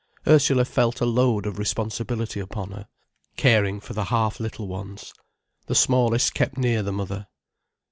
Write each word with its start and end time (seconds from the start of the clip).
Ursula 0.25 0.65
felt 0.65 0.99
a 0.99 1.05
load 1.05 1.45
of 1.45 1.59
responsibility 1.59 2.39
upon 2.39 2.71
her, 2.71 2.87
caring 3.37 3.79
for 3.79 3.93
the 3.93 4.05
half 4.05 4.39
little 4.39 4.67
ones. 4.67 5.13
The 5.67 5.75
smallest 5.75 6.33
kept 6.33 6.57
near 6.57 6.81
the 6.81 6.91
mother. 6.91 7.27